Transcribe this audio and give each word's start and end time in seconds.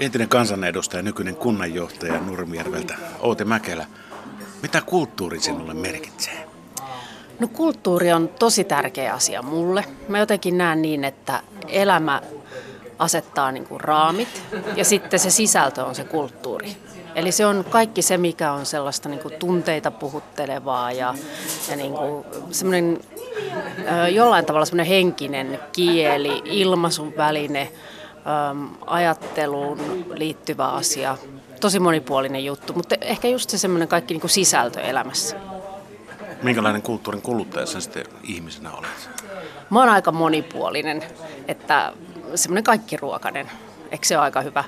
Entinen 0.00 0.28
kansanedustaja, 0.28 1.02
nykyinen 1.02 1.36
kunnanjohtaja 1.36 2.20
Nurmijärveltä, 2.20 2.94
Outi 3.20 3.44
Mäkelä. 3.44 3.86
Mitä 4.62 4.82
kulttuuri 4.86 5.40
sinulle 5.40 5.74
merkitsee? 5.74 6.48
No 7.38 7.48
kulttuuri 7.48 8.12
on 8.12 8.28
tosi 8.28 8.64
tärkeä 8.64 9.14
asia 9.14 9.42
mulle. 9.42 9.84
Mä 10.08 10.18
jotenkin 10.18 10.58
näen 10.58 10.82
niin, 10.82 11.04
että 11.04 11.42
elämä 11.68 12.22
asettaa 12.98 13.52
niin 13.52 13.66
kuin 13.66 13.80
raamit 13.80 14.42
ja 14.76 14.84
sitten 14.84 15.20
se 15.20 15.30
sisältö 15.30 15.84
on 15.84 15.94
se 15.94 16.04
kulttuuri. 16.04 16.76
Eli 17.14 17.32
se 17.32 17.46
on 17.46 17.64
kaikki 17.70 18.02
se, 18.02 18.18
mikä 18.18 18.52
on 18.52 18.66
sellaista 18.66 19.08
niin 19.08 19.20
kuin 19.20 19.34
tunteita 19.34 19.90
puhuttelevaa 19.90 20.92
ja, 20.92 21.14
ja 21.70 21.76
niin 21.76 21.92
kuin 21.92 22.24
semmoinen, 22.50 23.00
jollain 24.12 24.44
tavalla 24.44 24.66
semmoinen 24.66 24.92
henkinen 24.92 25.60
kieli, 25.72 26.42
ilmaisun 26.44 27.16
väline, 27.16 27.72
ajatteluun 28.86 30.06
liittyvä 30.14 30.66
asia. 30.66 31.18
Tosi 31.60 31.80
monipuolinen 31.80 32.44
juttu, 32.44 32.72
mutta 32.72 32.96
ehkä 33.00 33.28
just 33.28 33.50
se 33.50 33.58
semmoinen 33.58 33.88
kaikki 33.88 34.14
niin 34.14 34.20
kuin 34.20 34.30
sisältö 34.30 34.80
elämässä. 34.80 35.36
Minkälainen 36.42 36.82
kulttuurin 36.82 37.22
kuluttaja 37.22 37.66
sä 37.66 37.80
sitten 37.80 38.04
ihmisenä 38.22 38.70
olet? 38.72 39.10
Mä 39.70 39.80
oon 39.80 39.88
aika 39.88 40.12
monipuolinen, 40.12 41.04
että 41.48 41.92
semmoinen 42.34 42.64
kaikkiruokainen. 42.64 43.50
Eikö 43.90 44.06
se 44.06 44.16
ole 44.16 44.24
aika 44.24 44.40
hyvä, 44.40 44.64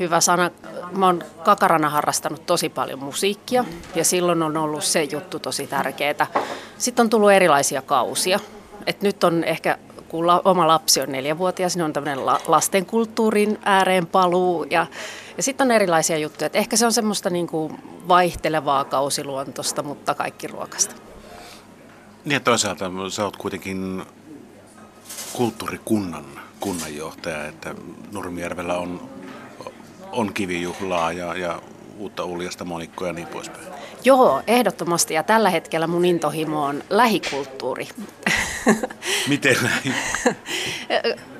hyvä 0.00 0.20
sana? 0.20 0.50
Mä 0.92 1.06
oon 1.06 1.22
kakarana 1.44 1.90
harrastanut 1.90 2.46
tosi 2.46 2.68
paljon 2.68 2.98
musiikkia 2.98 3.64
ja 3.94 4.04
silloin 4.04 4.42
on 4.42 4.56
ollut 4.56 4.84
se 4.84 5.02
juttu 5.02 5.38
tosi 5.38 5.66
tärkeää. 5.66 6.26
Sitten 6.78 7.04
on 7.04 7.10
tullut 7.10 7.32
erilaisia 7.32 7.82
kausia. 7.82 8.40
Et 8.86 9.02
nyt 9.02 9.24
on 9.24 9.44
ehkä 9.44 9.78
kun 10.14 10.26
la, 10.26 10.42
oma 10.44 10.68
lapsi 10.68 11.00
on 11.00 11.12
neljävuotias, 11.12 11.76
niin 11.76 11.84
on 11.84 11.92
tämmöinen 11.92 12.26
la, 12.26 12.40
lastenkulttuurin 12.46 13.58
ääreen 13.64 14.06
paluu 14.06 14.64
ja, 14.70 14.86
ja 15.36 15.42
sitten 15.42 15.64
on 15.64 15.70
erilaisia 15.70 16.18
juttuja. 16.18 16.46
Et 16.46 16.56
ehkä 16.56 16.76
se 16.76 16.86
on 16.86 16.92
semmoista 16.92 17.30
niin 17.30 17.46
kuin 17.46 17.78
vaihtelevaa 18.08 18.84
kausiluontosta, 18.84 19.82
mutta 19.82 20.14
kaikki 20.14 20.46
ruokasta. 20.46 20.94
Niin 22.24 22.32
ja 22.32 22.40
toisaalta 22.40 22.90
sä 23.08 23.24
oot 23.24 23.36
kuitenkin 23.36 24.02
kulttuurikunnan 25.32 26.24
kunnanjohtaja, 26.60 27.46
että 27.46 27.74
Nurmijärvellä 28.12 28.76
on, 28.76 29.08
on 30.12 30.34
kivijuhlaa 30.34 31.12
ja, 31.12 31.36
ja 31.36 31.62
uutta 31.98 32.24
uljasta 32.24 32.64
monikkoa 32.64 33.06
ja 33.06 33.12
niin 33.12 33.28
poispäin. 33.28 33.66
Joo, 34.04 34.42
ehdottomasti. 34.46 35.14
Ja 35.14 35.22
tällä 35.22 35.50
hetkellä 35.50 35.86
mun 35.86 36.04
intohimo 36.04 36.64
on 36.64 36.82
lähikulttuuri. 36.90 37.88
Miten 39.28 39.56
näin? 39.62 39.94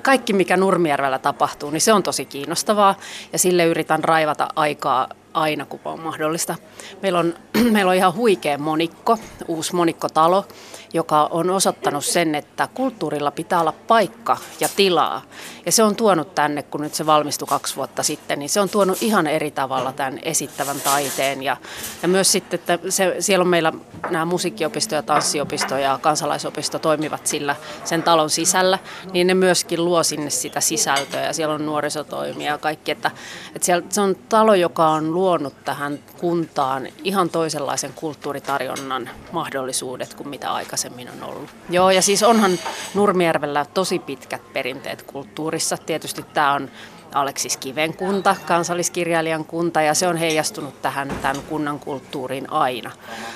Kaikki, 0.01 0.33
mikä 0.33 0.57
Nurmijärvellä 0.57 1.19
tapahtuu, 1.19 1.69
niin 1.69 1.81
se 1.81 1.93
on 1.93 2.03
tosi 2.03 2.25
kiinnostavaa. 2.25 2.95
Ja 3.33 3.39
sille 3.39 3.65
yritän 3.65 4.03
raivata 4.03 4.47
aikaa 4.55 5.07
aina, 5.33 5.65
kun 5.65 5.79
on 5.85 5.99
mahdollista. 5.99 6.55
Meillä 7.01 7.19
on, 7.19 7.33
meillä 7.73 7.89
on 7.89 7.95
ihan 7.95 8.15
huikea 8.15 8.57
monikko, 8.57 9.17
uusi 9.47 9.75
monikkotalo, 9.75 10.45
joka 10.93 11.27
on 11.31 11.49
osoittanut 11.49 12.05
sen, 12.05 12.35
että 12.35 12.67
kulttuurilla 12.73 13.31
pitää 13.31 13.59
olla 13.59 13.73
paikka 13.87 14.37
ja 14.59 14.69
tilaa. 14.75 15.21
Ja 15.65 15.71
se 15.71 15.83
on 15.83 15.95
tuonut 15.95 16.35
tänne, 16.35 16.63
kun 16.63 16.81
nyt 16.81 16.93
se 16.93 17.05
valmistui 17.05 17.47
kaksi 17.47 17.75
vuotta 17.75 18.03
sitten, 18.03 18.39
niin 18.39 18.49
se 18.49 18.61
on 18.61 18.69
tuonut 18.69 19.03
ihan 19.03 19.27
eri 19.27 19.51
tavalla 19.51 19.91
tämän 19.91 20.19
esittävän 20.23 20.81
taiteen. 20.81 21.43
Ja, 21.43 21.57
ja 22.01 22.07
myös 22.07 22.31
sitten, 22.31 22.59
että 22.59 22.79
se, 22.89 23.15
siellä 23.19 23.43
on 23.43 23.47
meillä 23.47 23.73
nämä 24.09 24.25
musiikkiopisto 24.25 24.95
ja 24.95 25.03
tanssiopisto 25.03 25.77
ja 25.77 25.99
kansalaisopisto 26.01 26.79
toimivat 26.79 27.27
sillä 27.27 27.55
sen 27.83 28.03
talon 28.03 28.29
sisällä, 28.29 28.79
niin 29.11 29.27
ne 29.27 29.33
myöskin 29.33 29.85
luo 29.85 30.03
sinne 30.03 30.29
sitä 30.29 30.61
sisältöä 30.61 31.21
ja 31.21 31.33
siellä 31.33 31.55
on 31.55 31.65
nuorisotoimia 31.65 32.51
ja 32.51 32.57
kaikki. 32.57 32.91
Että, 32.91 33.11
että 33.55 33.65
siellä, 33.65 33.87
se 33.89 34.01
on 34.01 34.15
talo, 34.29 34.53
joka 34.53 34.87
on 34.87 35.13
luonut 35.13 35.65
tähän 35.65 35.99
kuntaan 36.17 36.87
ihan 37.03 37.29
toisenlaisen 37.29 37.93
kulttuuritarjonnan 37.93 39.09
mahdollisuudet 39.31 40.13
kuin 40.13 40.29
mitä 40.29 40.53
aikaisemmin 40.53 40.84
on 40.89 41.29
ollut. 41.29 41.49
Joo, 41.69 41.91
ja 41.91 42.01
siis 42.01 42.23
onhan 42.23 42.59
Nurmijärvellä 42.93 43.65
tosi 43.73 43.99
pitkät 43.99 44.53
perinteet 44.53 45.01
kulttuurissa. 45.01 45.77
Tietysti 45.77 46.25
tämä 46.33 46.53
on 46.53 46.69
Aleksis 47.15 47.57
Kiven 47.57 47.93
kunta, 47.93 48.35
kansalliskirjailijan 48.45 49.45
kunta, 49.45 49.81
ja 49.81 49.93
se 49.93 50.07
on 50.07 50.17
heijastunut 50.17 50.81
tähän 50.81 51.11
tämän 51.21 51.41
kunnan 51.49 51.79
kulttuuriin 51.79 52.51
aina. 52.51 52.91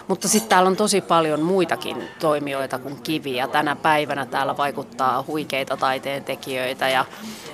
Mutta 0.08 0.28
sitten 0.28 0.50
täällä 0.50 0.68
on 0.68 0.76
tosi 0.76 1.02
paljon 1.02 1.42
muitakin 1.42 2.04
toimijoita 2.20 2.80
kuin 2.80 3.02
Kivi, 3.02 3.36
ja 3.36 3.48
tänä 3.48 3.76
päivänä 3.76 4.26
täällä 4.26 4.58
vaikuttaa 4.58 5.24
huikeita 5.28 5.78
taiteen 5.78 6.24
tekijöitä. 6.24 6.90
Ja, 6.90 7.06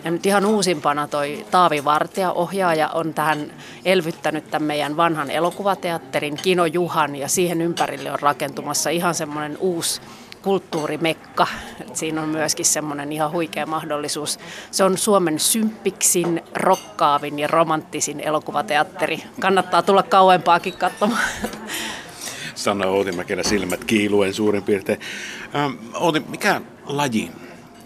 ja 0.03 0.11
nyt 0.11 0.25
ihan 0.25 0.45
uusimpana 0.45 1.07
toi 1.07 1.45
Taavi 1.51 1.85
Vartija, 1.85 2.31
ohjaaja, 2.31 2.89
on 2.89 3.13
tähän 3.13 3.53
elvyttänyt 3.85 4.51
tämän 4.51 4.67
meidän 4.67 4.97
vanhan 4.97 5.31
elokuvateatterin 5.31 6.37
Kino 6.37 6.65
Juhan, 6.65 7.15
ja 7.15 7.27
siihen 7.27 7.61
ympärille 7.61 8.11
on 8.11 8.19
rakentumassa 8.19 8.89
ihan 8.89 9.15
semmoinen 9.15 9.57
uusi 9.59 10.01
kulttuurimekka. 10.45 11.47
Et 11.81 11.95
siinä 11.95 12.21
on 12.21 12.29
myöskin 12.29 12.65
semmoinen 12.65 13.11
ihan 13.11 13.31
huikea 13.31 13.65
mahdollisuus. 13.65 14.39
Se 14.71 14.83
on 14.83 14.97
Suomen 14.97 15.39
symppiksin, 15.39 16.43
rokkaavin 16.53 17.39
ja 17.39 17.47
romanttisin 17.47 18.19
elokuvateatteri. 18.19 19.23
Kannattaa 19.39 19.81
tulla 19.81 20.03
kauempaakin 20.03 20.73
katsomaan. 20.73 21.23
Sanoi 22.55 22.87
Outi 22.87 23.11
silmät 23.41 23.83
kiiluen 23.83 24.33
suurin 24.33 24.63
piirtein. 24.63 24.99
Ähm, 25.55 25.73
Outi, 25.93 26.19
mikä 26.19 26.61
laji, 26.85 27.31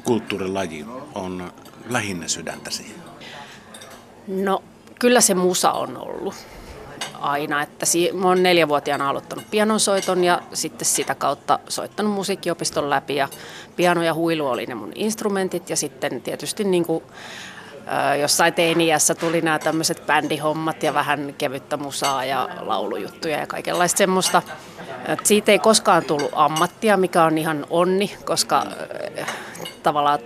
kulttuurilaji 0.03 0.86
on 1.16 1.52
lähinnä 1.90 2.28
sydäntäsi? 2.28 2.96
No, 4.28 4.64
kyllä 5.00 5.22
se 5.22 5.34
musa 5.34 5.72
on 5.72 5.97
ollut 5.97 6.36
aina. 7.22 7.62
Että 7.62 7.85
si- 7.85 8.12
mä 8.13 8.28
oon 8.28 8.44
neljävuotiaana 8.44 9.09
aloittanut 9.09 9.46
pianonsoiton 9.52 10.24
ja 10.24 10.41
sitten 10.53 10.85
sitä 10.85 11.16
kautta 11.16 11.59
soittanut 11.68 12.13
musiikkiopiston 12.13 12.90
läpi. 12.90 13.16
Ja 13.16 13.28
piano 13.75 14.03
ja 14.03 14.13
huilu 14.13 14.47
oli 14.47 14.66
ne 14.66 14.75
mun 14.75 14.91
instrumentit 14.96 15.69
ja 15.69 15.75
sitten 15.75 16.22
tietysti 16.22 16.63
niin 16.63 16.85
kuin, 16.85 17.03
jossain 18.22 18.53
teiniässä 18.53 19.16
tuli 19.16 19.41
nämä 19.41 19.59
tämmöiset 19.59 20.06
bändihommat 20.08 20.84
ja 20.84 20.94
vähän 20.94 21.35
kevyttä 21.38 21.78
musaa 21.78 22.25
ja 22.25 22.50
laulujuttuja 22.59 23.38
ja 23.40 23.47
kaikenlaista 23.47 23.97
semmoista. 23.97 24.41
Et 25.09 25.25
siitä 25.25 25.52
ei 25.52 25.59
koskaan 25.59 26.06
tullut 26.06 26.31
ammattia, 26.34 26.97
mikä 26.97 27.24
on 27.24 27.38
ihan 27.38 27.66
onni, 27.70 28.18
koska 28.25 28.66
tavallaan 29.84 30.20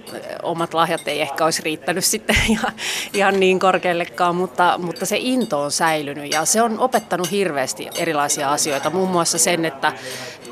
omat 0.44 0.74
lahjat 0.74 1.08
ei 1.08 1.22
ehkä 1.22 1.46
olisi 1.46 1.62
riittänyt 1.62 2.06
sitten 2.06 2.36
ihan, 2.50 2.74
ihan 3.14 3.40
niin 3.40 3.60
korkeallekaan, 3.60 4.36
mutta, 4.36 4.78
mutta 4.78 5.06
se 5.06 5.18
into 5.20 5.62
on 5.62 5.72
säilynyt 5.72 6.32
ja 6.32 6.46
se 6.46 6.62
on 6.62 6.80
opettanut 6.80 7.32
hirveästi 7.32 7.90
erilaisia 7.98 8.52
asioita. 8.52 8.90
Muun 8.90 9.10
muassa 9.10 9.38
sen, 9.38 9.66
että 9.66 9.94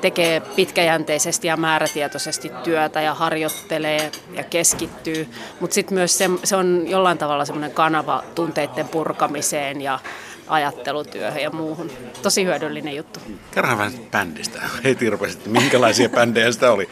tekee 0.01 0.39
pitkäjänteisesti 0.39 1.47
ja 1.47 1.57
määrätietoisesti 1.57 2.51
työtä 2.63 3.01
ja 3.01 3.13
harjoittelee 3.13 4.11
ja 4.33 4.43
keskittyy, 4.43 5.27
mutta 5.59 5.73
sitten 5.73 5.97
myös 5.97 6.17
se, 6.17 6.29
se 6.43 6.55
on 6.55 6.83
jollain 6.87 7.17
tavalla 7.17 7.45
semmoinen 7.45 7.71
kanava 7.71 8.23
tunteiden 8.35 8.87
purkamiseen 8.87 9.81
ja 9.81 9.99
ajattelutyöhön 10.51 11.41
ja 11.41 11.49
muuhun. 11.49 11.91
Tosi 12.21 12.45
hyödyllinen 12.45 12.95
juttu. 12.95 13.19
Kerran 13.51 13.77
vähän 13.77 13.93
bändistä. 14.11 14.61
Heti 14.83 15.09
rupesit, 15.09 15.45
minkälaisia 15.45 16.09
bändejä 16.15 16.51
sitä 16.51 16.71
oli? 16.71 16.89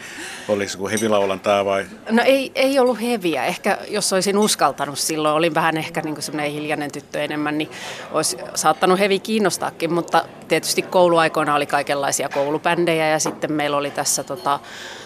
Oliko 0.48 0.70
se 0.70 0.78
hevilaulantaa 0.90 1.64
vai? 1.64 1.86
No 2.10 2.22
ei, 2.26 2.52
ei 2.54 2.78
ollut 2.78 3.00
heviä. 3.00 3.44
Ehkä 3.44 3.78
jos 3.88 4.12
olisin 4.12 4.38
uskaltanut 4.38 4.98
silloin, 4.98 5.34
olin 5.34 5.54
vähän 5.54 5.76
ehkä 5.76 6.00
niin 6.00 6.22
semmoinen 6.22 6.52
hiljainen 6.52 6.92
tyttö 6.92 7.24
enemmän, 7.24 7.58
niin 7.58 7.70
olisi 8.12 8.36
saattanut 8.54 8.98
hevi 8.98 9.18
kiinnostaakin, 9.18 9.92
mutta 9.92 10.24
tietysti 10.48 10.82
kouluaikoina 10.82 11.54
oli 11.54 11.66
kaikenlaisia 11.66 12.28
koulubändejä 12.28 13.08
ja 13.08 13.18
sitten 13.18 13.52
meillä 13.52 13.76
oli 13.76 13.90
tässä 13.90 14.24
tota, 14.24 14.60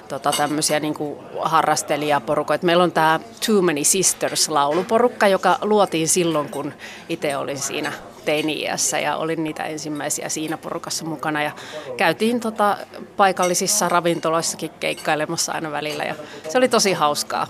tota, 0.09 0.32
tämmöisiä 0.36 0.81
niin 0.81 0.94
harrastelijaporukoita. 1.41 2.66
Meillä 2.66 2.84
on 2.84 2.92
tämä 2.92 3.21
Too 3.47 3.62
Many 3.62 3.84
Sisters 3.84 4.48
lauluporukka, 4.48 5.28
joka 5.28 5.59
luotiin 5.62 6.09
silloin, 6.09 6.48
kun 6.48 6.72
itse 7.09 7.36
olin 7.36 7.59
siinä 7.59 7.92
teini-iässä 8.24 8.98
ja 8.98 9.16
olin 9.16 9.44
niitä 9.44 9.65
ensimmäisiä 9.65 10.28
siinä 10.28 10.56
porukassa 10.56 11.04
mukana 11.04 11.42
ja 11.42 11.53
käytiin 11.97 12.41
tota 12.41 12.76
paikallisissa 13.16 13.88
ravintoloissakin 13.88 14.71
keikkailemassa 14.80 15.53
aina 15.53 15.71
välillä 15.71 16.04
ja 16.04 16.15
se 16.48 16.59
oli 16.59 16.68
tosi 16.68 16.92
hauskaa. 16.92 17.47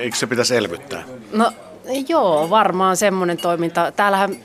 Eikö 0.00 0.16
se 0.16 0.26
pitäisi 0.26 0.56
elvyttää? 0.56 1.02
No 1.32 1.52
joo, 2.08 2.50
varmaan 2.50 2.96
semmoinen 2.96 3.38
toiminta. 3.38 3.92
Täällähän 3.92 4.36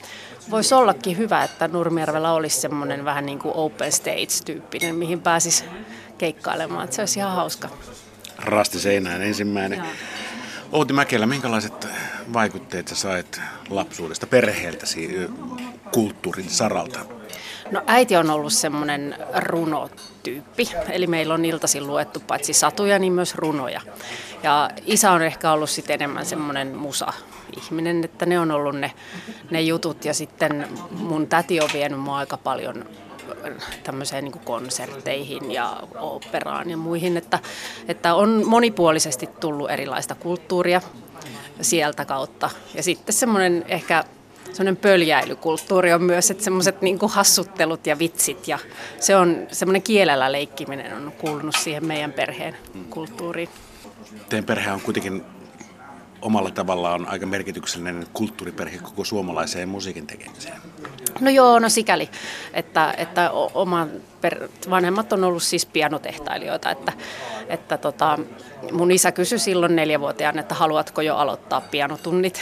voisi 0.49 0.75
ollakin 0.75 1.17
hyvä, 1.17 1.43
että 1.43 1.67
Nurmijärvellä 1.67 2.33
olisi 2.33 2.61
semmoinen 2.61 3.05
vähän 3.05 3.25
niin 3.25 3.39
kuin 3.39 3.55
open 3.55 3.91
stage-tyyppinen, 3.91 4.95
mihin 4.95 5.21
pääsisi 5.21 5.63
keikkailemaan. 6.17 6.83
Että 6.83 6.95
se 6.95 7.01
olisi 7.01 7.19
ihan 7.19 7.35
hauska. 7.35 7.69
Rasti 8.37 8.79
seinään 8.79 9.21
ensimmäinen. 9.21 9.79
Joo. 9.79 9.87
Outi 10.71 10.93
Mäkelä, 10.93 11.25
minkälaiset 11.25 11.87
vaikutteet 12.33 12.87
sä 12.87 12.95
sait 12.95 13.41
lapsuudesta 13.69 14.27
perheeltäsi 14.27 15.29
kulttuurin 15.91 16.49
saralta? 16.49 16.99
No 17.71 17.81
äiti 17.87 18.15
on 18.15 18.29
ollut 18.29 18.53
semmoinen 18.53 19.15
runotyyppi, 19.35 20.69
eli 20.89 21.07
meillä 21.07 21.33
on 21.33 21.45
iltaisin 21.45 21.87
luettu 21.87 22.19
paitsi 22.19 22.53
satuja, 22.53 22.99
niin 22.99 23.13
myös 23.13 23.35
runoja. 23.35 23.81
Ja 24.43 24.69
isä 24.85 25.11
on 25.11 25.21
ehkä 25.21 25.51
ollut 25.51 25.69
sitten 25.69 25.93
enemmän 25.93 26.25
semmoinen 26.25 26.77
musa 26.77 27.13
ihminen, 27.57 28.03
että 28.03 28.25
ne 28.25 28.39
on 28.39 28.51
ollut 28.51 28.75
ne, 28.75 28.91
ne 29.51 29.61
jutut. 29.61 30.05
Ja 30.05 30.13
sitten 30.13 30.67
mun 30.91 31.27
täti 31.27 31.61
on 31.61 31.69
vienyt 31.73 31.99
mua 31.99 32.17
aika 32.17 32.37
paljon 32.37 32.85
tämmöiseen 33.83 34.23
niin 34.23 34.39
konsertteihin 34.45 35.51
ja 35.51 35.83
operaan 35.99 36.69
ja 36.69 36.77
muihin, 36.77 37.17
että, 37.17 37.39
että 37.87 38.15
on 38.15 38.43
monipuolisesti 38.45 39.29
tullut 39.39 39.71
erilaista 39.71 40.15
kulttuuria 40.15 40.81
sieltä 41.61 42.05
kautta. 42.05 42.49
Ja 42.73 42.83
sitten 42.83 43.13
semmoinen 43.13 43.65
ehkä 43.67 44.03
semmoinen 44.53 44.77
pöljäilykulttuuri 44.77 45.93
on 45.93 46.03
myös, 46.03 46.31
että 46.31 46.43
semmoiset 46.43 46.81
niin 46.81 46.99
hassuttelut 47.09 47.87
ja 47.87 47.99
vitsit 47.99 48.47
ja 48.47 48.59
se 48.99 49.15
on 49.15 49.47
semmoinen 49.51 49.81
kielellä 49.81 50.31
leikkiminen 50.31 50.93
on 50.93 51.13
kuulunut 51.17 51.55
siihen 51.55 51.85
meidän 51.85 52.13
perheen 52.13 52.57
kulttuuriin. 52.89 53.49
Teidän 54.29 54.45
perhe 54.45 54.71
on 54.71 54.81
kuitenkin 54.81 55.23
omalla 56.21 56.51
tavallaan 56.51 57.07
aika 57.07 57.25
merkityksellinen 57.25 58.07
kulttuuriperhe 58.13 58.77
koko 58.77 59.03
suomalaiseen 59.03 59.69
musiikin 59.69 60.07
tekemiseen. 60.07 60.61
No 61.19 61.29
joo, 61.29 61.59
no 61.59 61.69
sikäli, 61.69 62.09
että, 62.53 62.93
että 62.97 63.31
oma 63.31 63.87
per, 64.21 64.49
vanhemmat 64.69 65.13
on 65.13 65.23
ollut 65.23 65.43
siis 65.43 65.65
pianotehtailijoita, 65.65 66.71
että, 66.71 66.93
että 67.47 67.77
tota, 67.77 68.19
mun 68.71 68.91
isä 68.91 69.11
kysyi 69.11 69.39
silloin 69.39 69.75
neljävuotiaan, 69.75 70.39
että 70.39 70.55
haluatko 70.55 71.01
jo 71.01 71.15
aloittaa 71.15 71.61
pianotunnit. 71.61 72.41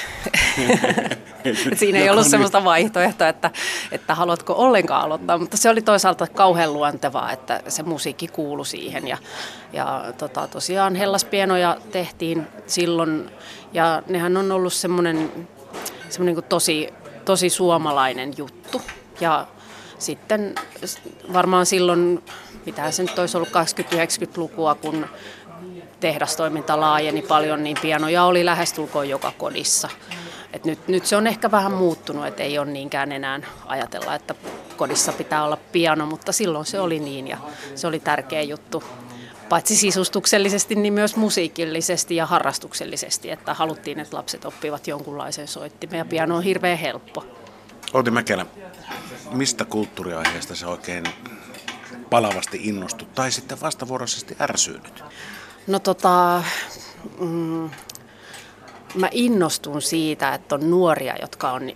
siinä 1.80 2.00
ei 2.00 2.10
ollut 2.10 2.28
sellaista 2.28 2.64
vaihtoehtoa, 2.64 3.28
että, 3.28 3.52
että 3.92 4.16
haluatko 4.16 4.54
ollenkaan 4.54 5.04
aloittaa, 5.04 5.38
mutta 5.38 5.58
se 5.58 5.70
oli 5.70 5.82
toisaalta 5.82 6.28
kauhean 6.28 6.74
luontevaa, 6.74 7.32
että 7.32 7.62
se 7.68 7.84
musiikki 7.84 8.28
kuului 8.28 8.66
siihen. 8.66 9.08
Ja, 9.08 9.18
ja 9.74 10.04
tota, 10.18 10.48
tosiaan 10.48 10.96
Hellaspienoja 10.96 11.78
tehtiin 11.92 12.48
silloin 12.68 13.30
ja 13.74 14.04
nehän 14.08 14.38
on 14.38 14.52
ollut 14.52 14.74
semmoinen, 14.74 15.32
semmoinen 16.10 16.44
tosi, 16.44 16.90
tosi 17.26 17.50
suomalainen 17.50 18.34
juttu. 18.38 18.82
Ja 19.20 19.48
sitten 20.00 20.56
varmaan 21.34 21.66
silloin, 21.66 22.24
mitä 22.66 22.92
se 22.92 23.04
nyt 23.04 23.20
olisi 23.20 23.38
ollut 23.38 23.50
80-90-lukua, 23.50 24.76
kun 24.76 25.06
tehdastoiminta 26.00 26.80
laajeni 26.80 27.22
paljon, 27.22 27.64
niin 27.64 27.78
pianoja 27.82 28.24
oli 28.24 28.46
lähestulkoon 28.46 29.10
joka 29.10 29.32
kodissa. 29.38 29.90
Et 30.56 30.66
nyt, 30.66 30.88
nyt 30.88 31.06
se 31.06 31.16
on 31.16 31.28
ehkä 31.28 31.52
vähän 31.52 31.72
muuttunut, 31.72 32.28
että 32.28 32.44
ei 32.44 32.60
ole 32.60 32.72
niinkään 32.72 33.12
enää 33.12 33.40
ajatella, 33.66 34.16
että 34.16 34.36
kodissa 34.78 35.12
pitää 35.12 35.44
olla 35.44 35.58
piano, 35.72 36.06
mutta 36.06 36.32
silloin 36.32 36.66
se 36.66 36.80
oli 36.80 37.00
niin 37.00 37.28
ja 37.28 37.38
se 37.76 37.88
oli 37.88 38.00
tärkeä 38.00 38.42
juttu 38.42 38.84
paitsi 39.50 39.76
sisustuksellisesti, 39.76 40.76
niin 40.76 40.94
myös 40.94 41.16
musiikillisesti 41.16 42.16
ja 42.16 42.26
harrastuksellisesti, 42.26 43.32
että 43.32 43.54
haluttiin, 43.54 44.00
että 44.00 44.18
lapset 44.18 44.46
oppivat 44.46 44.88
jonkunlaisen 44.88 45.48
soittimen 45.48 45.98
ja 45.98 46.06
piano 46.06 46.36
on 46.36 46.44
hirveän 46.44 46.78
helppo. 46.78 47.26
Outi 47.94 48.12
Mäkelä, 48.12 48.46
mistä 49.32 49.66
kulttuuriaiheesta 49.66 50.56
se 50.56 50.66
oikein 50.66 51.04
palavasti 52.10 52.60
innostut 52.64 53.16
tai 53.16 53.32
sitten 53.32 53.62
vastavuoroisesti 53.62 54.36
ärsyynyt? 54.42 55.04
No 55.68 55.80
tota, 55.80 56.44
mm, 57.20 57.70
mä 58.96 59.10
innostun 59.12 59.82
siitä, 59.82 60.34
että 60.34 60.56
on 60.56 60.72
nuoria, 60.72 61.16
jotka 61.22 61.52
on, 61.52 61.72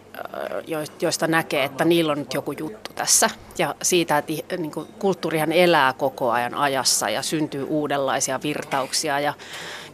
joista 1.01 1.27
näkee, 1.27 1.63
että 1.63 1.85
niillä 1.85 2.11
on 2.11 2.19
nyt 2.19 2.33
joku 2.33 2.51
juttu 2.51 2.91
tässä. 2.95 3.29
Ja 3.57 3.75
siitä, 3.81 4.17
että 4.17 4.57
niin 4.57 4.71
kuin, 4.71 4.87
kulttuurihan 4.99 5.51
elää 5.51 5.93
koko 5.93 6.31
ajan 6.31 6.53
ajassa 6.53 7.09
ja 7.09 7.21
syntyy 7.21 7.63
uudenlaisia 7.63 8.39
virtauksia 8.43 9.19
ja 9.19 9.33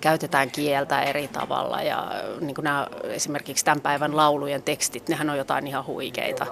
käytetään 0.02 0.52
kieltä 0.52 1.02
eri 1.02 1.28
tavalla 1.28 1.82
ja 1.82 2.12
niin 2.40 2.56
kuin 2.56 2.64
nämä, 2.64 2.88
esimerkiksi 3.04 3.66
tämän 3.66 3.82
päivän 3.82 4.16
laulujen 4.16 4.64
tekstit, 4.64 5.10
nehän 5.10 5.30
on 5.30 5.38
jotain 5.38 5.68
ihan 5.68 5.86
huikeita. 5.86 6.48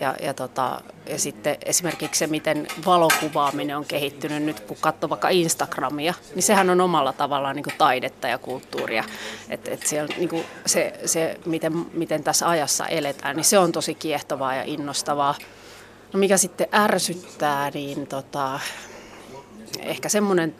Ja, 0.00 0.14
ja, 0.22 0.34
tota, 0.34 0.80
ja 1.06 1.18
sitten 1.18 1.56
esimerkiksi 1.64 2.18
se, 2.18 2.26
miten 2.26 2.66
valokuvaaminen 2.86 3.76
on 3.76 3.84
kehittynyt 3.84 4.42
nyt, 4.42 4.60
kun 4.60 4.76
katsoo 4.80 5.10
vaikka 5.10 5.28
Instagramia, 5.28 6.14
niin 6.34 6.42
sehän 6.42 6.70
on 6.70 6.80
omalla 6.80 7.12
tavallaan 7.12 7.56
niin 7.56 7.64
kuin 7.64 7.78
taidetta 7.78 8.28
ja 8.28 8.38
kulttuuria. 8.38 9.04
Et, 9.48 9.68
et 9.68 9.86
siellä, 9.86 10.14
niin 10.16 10.28
kuin 10.28 10.44
se, 10.66 11.00
se 11.06 11.40
miten, 11.46 11.86
miten 11.92 12.24
tässä 12.24 12.48
ajassa 12.48 12.86
eletään, 12.86 13.36
niin 13.36 13.44
se 13.44 13.58
on 13.58 13.72
tosi 13.72 13.94
kiehtovaa 13.94 14.54
ja 14.54 14.62
innostavaa. 14.62 15.34
No 16.12 16.18
mikä 16.18 16.36
sitten 16.36 16.68
ärsyttää, 16.74 17.70
niin 17.70 18.06
tota, 18.06 18.60
ehkä 19.80 20.08
semmoinen 20.08 20.54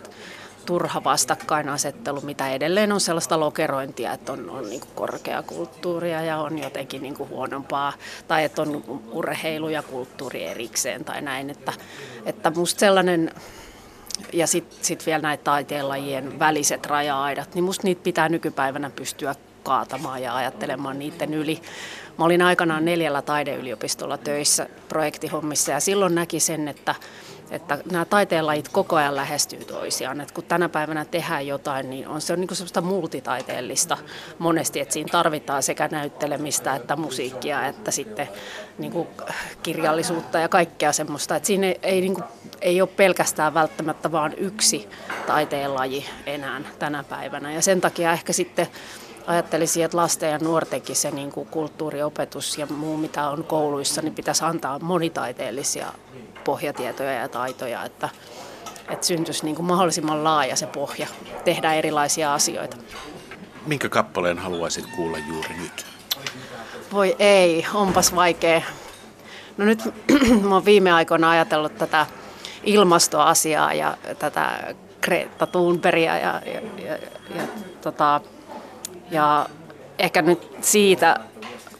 turha 0.69 1.05
vastakkainasettelu, 1.05 2.21
mitä 2.21 2.51
edelleen 2.51 2.93
on 2.93 3.01
sellaista 3.01 3.41
lokerointia, 3.41 4.13
että 4.13 4.33
on, 4.33 4.51
on 4.51 4.71
niin 4.71 4.81
korkeakulttuuria 4.95 6.23
ja 6.23 6.39
on 6.39 6.59
jotenkin 6.59 7.03
niin 7.03 7.19
huonompaa, 7.19 7.93
tai 8.29 8.45
että 8.45 8.63
on 8.63 9.01
urheilu 9.13 9.69
ja 9.69 9.83
kulttuuri 9.83 10.45
erikseen 10.45 11.05
tai 11.05 11.23
näin. 11.23 11.51
Että, 11.51 11.73
että 12.27 12.51
musta 12.51 12.81
sellainen, 12.81 13.31
ja 14.33 14.47
sitten 14.47 14.79
sit 14.85 15.07
vielä 15.07 15.23
näitä 15.23 15.45
taiteenlajien 15.45 16.39
väliset 16.39 16.87
raja-aidat, 16.87 17.55
niin 17.55 17.65
musta 17.65 17.87
niitä 17.87 18.03
pitää 18.03 18.29
nykypäivänä 18.29 18.91
pystyä 18.91 19.35
kaatamaan 19.63 20.23
ja 20.23 20.37
ajattelemaan 20.37 20.99
niiden 20.99 21.35
yli. 21.35 21.63
Mä 22.19 22.25
olin 22.25 22.43
aikanaan 22.43 22.85
neljällä 22.85 23.23
taideyliopistolla 23.23 24.19
töissä 24.19 24.67
projektihommissa 24.89 25.73
ja 25.73 25.81
silloin 25.81 26.15
näki 26.15 26.41
sen, 26.41 26.69
että 26.69 26.95
että 27.51 27.79
nämä 27.91 28.05
taiteenlajit 28.05 28.69
koko 28.69 28.97
ajan 28.97 29.17
lähestyy 29.17 29.65
toisiaan. 29.65 30.21
Että 30.21 30.35
kun 30.35 30.45
tänä 30.45 30.69
päivänä 30.69 31.05
tehdään 31.05 31.47
jotain, 31.47 31.91
niin 31.91 32.09
on 32.09 32.21
se 32.21 32.33
on 32.33 32.41
niin 32.41 32.49
sellaista 32.53 32.81
multitaiteellista 32.81 33.99
monesti, 34.39 34.81
että 34.81 34.93
siinä 34.93 35.09
tarvitaan 35.13 35.63
sekä 35.63 35.89
näyttelemistä 35.93 36.75
että 36.75 36.97
musiikkia, 36.97 37.67
että 37.67 37.91
sitten 37.91 38.29
niin 38.79 38.93
kuin 38.93 39.09
kirjallisuutta 39.63 40.39
ja 40.39 40.49
kaikkea 40.49 40.93
semmoista. 40.93 41.37
Että 41.37 41.47
siinä 41.47 41.67
ei, 41.67 41.79
ei, 41.83 42.01
niin 42.01 42.15
kuin, 42.15 42.25
ei 42.61 42.81
ole 42.81 42.89
pelkästään 42.97 43.55
välttämättä 43.55 44.13
vain 44.13 44.35
yksi 44.37 44.89
taiteenlaji 45.27 46.05
enää 46.27 46.61
tänä 46.79 47.05
päivänä. 47.05 47.53
Ja 47.53 47.63
sen 47.63 47.81
takia 47.81 48.13
ehkä 48.13 48.33
sitten 48.33 48.67
ajattelisin, 49.27 49.85
että 49.85 49.97
lasten 49.97 50.31
ja 50.31 50.39
nuortenkin 50.39 50.97
se 50.97 51.11
niin 51.11 51.33
kuin 51.33 51.49
kulttuuriopetus 51.49 52.59
ja 52.59 52.67
muu, 52.67 52.97
mitä 52.97 53.29
on 53.29 53.45
kouluissa, 53.45 54.03
niin 54.03 54.15
pitäisi 54.15 54.45
antaa 54.45 54.79
monitaiteellisia 54.79 55.93
pohjatietoja 56.45 57.13
ja 57.13 57.29
taitoja, 57.29 57.85
että, 57.85 58.09
että 58.91 59.07
syntyisi 59.07 59.45
niin 59.45 59.57
kuin 59.57 59.67
mahdollisimman 59.67 60.25
laaja 60.25 60.57
se 60.57 60.67
pohja 60.67 61.07
tehdä 61.45 61.75
erilaisia 61.75 62.35
asioita. 62.35 62.77
Minkä 63.67 63.89
kappaleen 63.89 64.39
haluaisit 64.39 64.87
kuulla 64.97 65.19
juuri 65.19 65.55
nyt? 65.63 65.87
Voi 66.93 67.17
ei, 67.19 67.67
onpas 67.75 68.15
vaikea. 68.15 68.63
No 69.57 69.65
nyt 69.65 69.83
mä 70.49 70.55
oon 70.55 70.65
viime 70.65 70.93
aikoina 70.93 71.31
ajatellut 71.31 71.79
tätä 71.79 72.07
ilmastoasiaa 72.65 73.75
ja 73.75 73.97
tätä 74.19 74.75
Greta 75.03 75.47
Thunbergia 75.47 76.19
ja, 76.19 76.43
ja, 76.47 76.61
ja, 76.85 76.93
ja, 77.37 77.43
tota, 77.83 78.21
ja 79.11 79.47
ehkä 79.99 80.23
nyt 80.23 80.49
siitä 80.61 81.21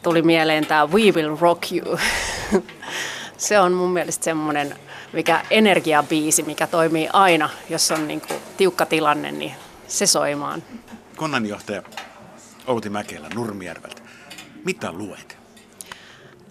tuli 0.03 0.23
mieleen 0.23 0.67
tämä 0.67 0.87
We 0.87 1.01
Will 1.01 1.37
Rock 1.41 1.63
You. 1.73 1.99
se 3.39 3.61
on 3.61 3.73
mun 3.73 3.91
mielestä 3.91 4.25
semmoinen 4.25 4.77
mikä 5.13 5.45
energiabiisi, 5.51 6.43
mikä 6.43 6.67
toimii 6.67 7.09
aina, 7.13 7.51
jos 7.71 7.91
on 7.91 8.09
niin 8.09 8.21
kuin 8.21 8.41
tiukka 8.57 8.87
tilanne, 8.87 9.33
niin 9.33 9.55
se 9.87 10.07
soimaan. 10.07 10.63
Konnanjohtaja 11.17 11.83
Outi 12.67 12.91
Mäkelä 12.91 13.29
Nurmijärveltä. 13.35 14.03
Mitä 14.65 14.93
luet? 14.93 15.39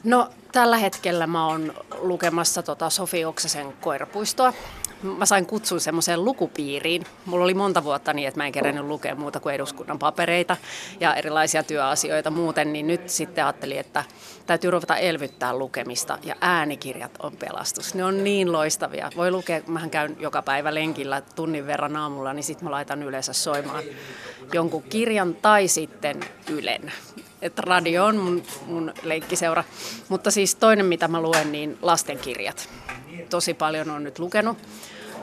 No 0.03 0.29
tällä 0.51 0.77
hetkellä 0.77 1.27
mä 1.27 1.47
oon 1.47 1.73
lukemassa 1.99 2.63
tota 2.63 2.89
Sofi 2.89 3.25
Oksasen 3.25 3.73
koirapuistoa 3.81 4.53
mä 5.03 5.25
sain 5.25 5.45
kutsun 5.45 5.79
semmoiseen 5.79 6.25
lukupiiriin. 6.25 7.03
Mulla 7.25 7.43
oli 7.43 7.53
monta 7.53 7.83
vuotta 7.83 8.13
niin, 8.13 8.27
että 8.27 8.39
mä 8.39 8.45
en 8.45 8.51
kerännyt 8.51 8.85
lukea 8.85 9.15
muuta 9.15 9.39
kuin 9.39 9.55
eduskunnan 9.55 9.99
papereita 9.99 10.57
ja 10.99 11.15
erilaisia 11.15 11.63
työasioita 11.63 12.31
muuten, 12.31 12.73
niin 12.73 12.87
nyt 12.87 13.09
sitten 13.09 13.45
ajattelin, 13.45 13.79
että 13.79 14.03
täytyy 14.45 14.71
ruveta 14.71 14.97
elvyttää 14.97 15.57
lukemista 15.57 16.17
ja 16.23 16.35
äänikirjat 16.41 17.11
on 17.19 17.37
pelastus. 17.37 17.95
Ne 17.95 18.03
on 18.03 18.23
niin 18.23 18.51
loistavia. 18.51 19.09
Voi 19.15 19.31
lukea, 19.31 19.61
mähän 19.67 19.89
käyn 19.89 20.17
joka 20.19 20.41
päivä 20.41 20.73
lenkillä 20.73 21.21
tunnin 21.21 21.67
verran 21.67 21.95
aamulla, 21.95 22.33
niin 22.33 22.43
sitten 22.43 22.65
mä 22.65 22.71
laitan 22.71 23.03
yleensä 23.03 23.33
soimaan 23.33 23.83
jonkun 24.53 24.83
kirjan 24.83 25.35
tai 25.35 25.67
sitten 25.67 26.19
Ylen. 26.49 26.91
Et 27.41 27.59
radio 27.59 28.05
on 28.05 28.17
mun, 28.17 28.43
mun 28.65 28.93
leikkiseura. 29.03 29.63
Mutta 30.09 30.31
siis 30.31 30.55
toinen, 30.55 30.85
mitä 30.85 31.07
mä 31.07 31.21
luen, 31.21 31.51
niin 31.51 31.77
lastenkirjat 31.81 32.69
tosi 33.29 33.53
paljon 33.53 33.89
on 33.89 34.03
nyt 34.03 34.19
lukenut 34.19 34.57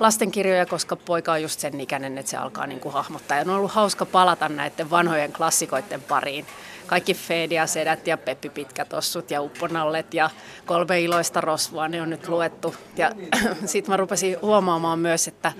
lastenkirjoja, 0.00 0.66
koska 0.66 0.96
poika 0.96 1.32
on 1.32 1.42
just 1.42 1.60
sen 1.60 1.80
ikäinen, 1.80 2.18
että 2.18 2.30
se 2.30 2.36
alkaa 2.36 2.66
niin 2.66 2.80
kuin 2.80 2.92
hahmottaa. 2.92 3.36
Ja 3.36 3.42
on 3.42 3.50
ollut 3.50 3.72
hauska 3.72 4.06
palata 4.06 4.48
näiden 4.48 4.90
vanhojen 4.90 5.32
klassikoiden 5.32 6.02
pariin. 6.02 6.46
Kaikki 6.86 7.14
Fedia, 7.14 7.66
Sedät 7.66 8.06
ja 8.06 8.16
Peppi 8.16 8.48
Pitkätossut 8.48 9.30
ja 9.30 9.42
Upponallet 9.42 10.14
ja 10.14 10.30
Kolme 10.66 11.00
iloista 11.00 11.40
rosvoa, 11.40 11.88
ne 11.88 12.02
on 12.02 12.10
nyt 12.10 12.28
luettu. 12.28 12.74
Ja 12.96 13.12
sitten 13.66 13.92
mä 13.92 13.96
rupesin 13.96 14.36
huomaamaan 14.42 14.98
myös, 14.98 15.28
että, 15.28 15.52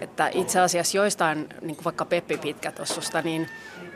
että 0.00 0.30
itse 0.34 0.60
asiassa 0.60 0.96
joistain, 0.96 1.48
niin 1.60 1.76
kuin 1.76 1.84
vaikka 1.84 2.04
Peppi 2.04 2.36
Pitkätossusta, 2.36 3.22
niin 3.22 3.48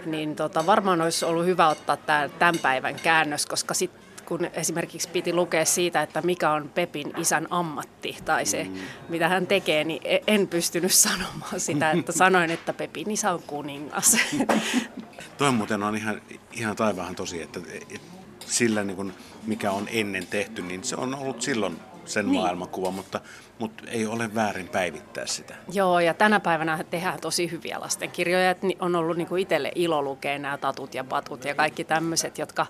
niin 0.07 0.37
tota, 0.37 0.67
varmaan 0.67 1.01
olisi 1.01 1.25
ollut 1.25 1.47
hyvä 1.47 1.69
ottaa 1.69 1.97
tämä, 1.97 2.29
tämän 2.39 2.59
päivän 2.59 2.95
käännös, 2.95 3.47
koska 3.47 3.75
sit, 3.75 3.91
kun 4.39 4.51
esimerkiksi 4.53 5.09
piti 5.09 5.33
lukea 5.33 5.65
siitä, 5.65 6.03
että 6.03 6.23
mikä 6.23 6.51
on 6.51 6.69
Pepin 6.69 7.13
isän 7.19 7.47
ammatti 7.51 8.17
tai 8.25 8.47
se, 8.47 8.65
mm. 8.65 8.75
mitä 9.09 9.29
hän 9.29 9.47
tekee, 9.47 9.85
niin 9.85 10.01
e- 10.05 10.19
en 10.27 10.49
pystynyt 10.49 10.93
sanomaan 10.93 11.61
sitä, 11.61 11.91
että 11.91 12.13
sanoin, 12.23 12.51
että 12.51 12.73
Pepin 12.73 13.11
isä 13.11 13.33
on 13.33 13.43
kuningas. 13.47 14.17
Toi 15.39 15.53
muuten 15.53 15.83
on 15.83 15.97
ihan, 15.97 16.23
ihan 16.53 16.77
taivaahan 16.77 17.15
tosi, 17.15 17.43
että, 17.43 17.61
että 17.91 18.07
sillä 18.47 18.85
niin 18.85 18.97
kuin, 18.97 19.13
mikä 19.47 19.71
on 19.71 19.89
ennen 19.91 20.27
tehty, 20.27 20.63
niin 20.63 20.85
se 20.85 20.97
on 20.97 21.15
ollut 21.15 21.43
silloin 21.43 21.77
sen 22.05 22.27
niin. 22.27 22.41
maailmankuva, 22.41 22.91
mutta, 22.91 23.21
mutta 23.59 23.83
ei 23.87 24.07
ole 24.07 24.35
väärin 24.35 24.69
päivittää 24.69 25.27
sitä. 25.27 25.55
Joo, 25.73 26.01
ja 26.01 26.15
tänä 26.15 26.41
päivänä 26.41 26.85
tehdään 26.91 27.21
tosi 27.21 27.51
hyviä 27.51 27.81
lastenkirjoja. 27.81 28.51
Että 28.51 28.67
on 28.81 28.97
ollut 28.97 29.17
niin 29.17 29.29
kuin 29.29 29.43
itselle 29.43 29.73
ilo 29.75 30.03
lukea 30.03 30.39
nämä 30.39 30.59
tatut 30.59 30.95
ja 30.95 31.05
patut 31.05 31.45
ja 31.45 31.55
kaikki 31.55 31.85
tämmöiset, 31.85 32.39
jotka 32.39 32.67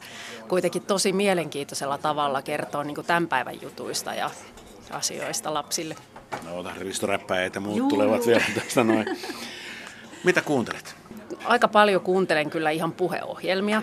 kuitenkin 0.48 0.82
tosi 0.82 1.12
mielenkiintoisella 1.12 1.98
tavalla 1.98 2.42
kertoo 2.42 2.82
niin 2.82 2.94
kuin 2.94 3.06
tämän 3.06 3.28
päivän 3.28 3.62
jutuista 3.62 4.14
ja 4.14 4.30
asioista 4.90 5.54
lapsille. 5.54 5.96
No 6.44 6.58
ota 6.58 6.70
Risto 6.78 7.06
Räppäjät 7.06 7.54
ja 7.54 7.60
muut 7.60 7.76
Juu. 7.76 7.88
tulevat 7.88 8.26
vielä 8.26 8.44
tästä 8.54 8.84
noin. 8.84 9.06
Mitä 10.24 10.40
kuuntelet? 10.40 10.96
Aika 11.44 11.68
paljon 11.68 12.00
kuuntelen 12.00 12.50
kyllä 12.50 12.70
ihan 12.70 12.92
puheohjelmia, 12.92 13.82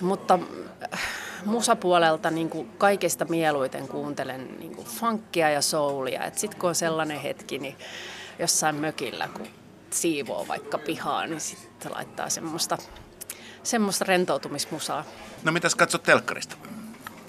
mutta 0.00 0.38
musapuolelta 1.44 2.30
niin 2.30 2.50
kuin 2.50 2.70
kaikesta 2.78 3.24
mieluiten 3.24 3.88
kuuntelen 3.88 4.58
niin 4.58 4.74
kuin 4.76 4.86
funkia 4.86 5.50
ja 5.50 5.62
soulia. 5.62 6.30
Sitten 6.34 6.60
kun 6.60 6.68
on 6.68 6.74
sellainen 6.74 7.20
hetki, 7.20 7.58
niin 7.58 7.76
jossain 8.38 8.74
mökillä, 8.76 9.28
kun 9.36 9.46
siivoo 9.90 10.48
vaikka 10.48 10.78
pihaa, 10.78 11.26
niin 11.26 11.40
sitten 11.40 11.92
laittaa 11.92 12.28
semmoista, 12.28 12.78
semmoista 13.62 14.04
rentoutumismusaa. 14.04 15.04
No 15.44 15.52
mitäs 15.52 15.74
katsot 15.74 16.02
telkkarista? 16.02 16.56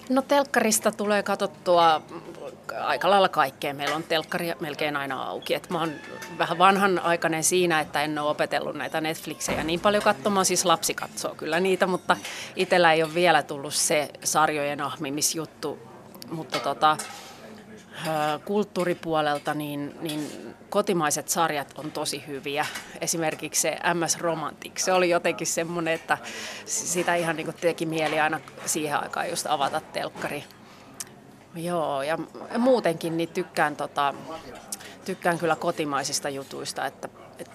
No 0.10 0.22
telkkarista 0.22 0.92
tulee 0.92 1.24
katsottua 1.24 2.02
aika 2.80 3.10
lailla 3.10 3.30
kaikkea. 3.30 3.74
Meillä 3.74 3.96
on 3.96 4.04
telkkari 4.04 4.54
melkein 4.60 4.96
aina 4.98 5.24
auki. 5.24 5.54
Et 5.54 5.70
mä 5.70 5.80
oon 5.80 5.92
vähän 6.38 6.58
vanhan 6.58 7.00
aikainen 7.00 7.44
siinä, 7.44 7.80
että 7.80 8.04
en 8.04 8.20
ole 8.20 8.30
opetellut 8.30 8.76
näitä 8.76 9.02
Netflixejä 9.02 9.64
niin 9.64 9.80
paljon 9.80 10.04
katsomaan. 10.04 10.46
Siis 10.46 10.66
lapsi 10.66 10.94
katsoo 10.94 11.36
kyllä 11.36 11.60
niitä, 11.60 11.88
mutta 11.88 12.18
itsellä 12.56 12.94
ei 12.94 13.04
ole 13.04 13.14
vielä 13.14 13.44
tullut 13.44 13.74
se 13.74 14.10
sarjojen 14.24 14.82
ahmimisjuttu. 14.82 15.80
Mutta 16.32 16.60
tota, 16.60 16.98
kulttuuripuolelta 18.46 19.54
niin, 19.54 19.96
niin 20.02 20.32
kotimaiset 20.70 21.30
sarjat 21.30 21.74
on 21.78 21.92
tosi 21.92 22.24
hyviä. 22.28 22.66
Esimerkiksi 23.02 23.62
se 23.62 23.78
MS 23.94 24.18
Romantic, 24.18 24.78
se 24.78 24.94
oli 24.94 25.10
jotenkin 25.10 25.48
semmoinen, 25.48 25.94
että 25.94 26.18
sitä 26.66 27.16
ihan 27.16 27.36
niin 27.36 27.54
teki 27.62 27.86
mieli 27.86 28.20
aina 28.20 28.40
siihen 28.66 29.00
aikaan 29.00 29.30
just 29.30 29.46
avata 29.50 29.82
telkkari. 29.94 30.44
Joo, 31.56 32.02
ja 32.02 32.18
muutenkin 32.58 33.18
niin 33.18 33.30
tykkään, 33.30 33.76
tota, 33.76 34.14
tykkään 35.06 35.40
kyllä 35.40 35.56
kotimaisista 35.56 36.30
jutuista, 36.30 36.86
että, 36.86 37.10
et, 37.40 37.50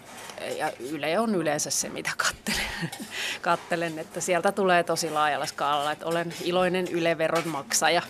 ja 0.58 0.72
Yle 0.80 1.18
on 1.18 1.34
yleensä 1.34 1.70
se, 1.70 1.88
mitä 1.88 2.10
kattelen, 2.16 2.90
kattelen, 3.42 3.98
että 3.98 4.20
sieltä 4.20 4.52
tulee 4.52 4.84
tosi 4.84 5.10
laajalla 5.10 5.46
skaalalla, 5.46 5.92
että 5.92 6.06
olen 6.06 6.34
iloinen 6.44 6.88
Yle-veron 6.88 7.48
maksaja. 7.48 8.02